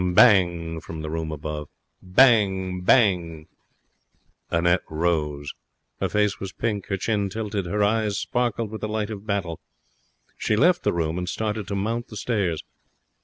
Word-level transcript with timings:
'Bang!' 0.15 0.79
from 0.81 1.03
the 1.03 1.11
room 1.11 1.31
above. 1.31 1.69
'Bang! 2.01 2.81
Bang!' 2.81 3.47
Annette 4.49 4.81
rose. 4.89 5.53
Her 5.99 6.09
face 6.09 6.39
was 6.39 6.51
pink, 6.51 6.87
her 6.87 6.97
chin 6.97 7.29
tilted. 7.29 7.67
Her 7.67 7.83
eyes 7.83 8.17
sparkled 8.17 8.71
with 8.71 8.81
the 8.81 8.87
light 8.89 9.11
of 9.11 9.27
battle. 9.27 9.59
She 10.39 10.55
left 10.55 10.81
the 10.81 10.91
room 10.91 11.19
and 11.19 11.29
started 11.29 11.67
to 11.67 11.75
mount 11.75 12.07
the 12.07 12.17
stairs. 12.17 12.63